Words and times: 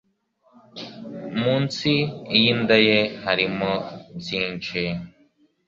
munsi 1.41 1.91
iyinda 2.35 2.75
ye 2.87 2.99
harimo 3.23 3.71
byinshi 4.19 4.81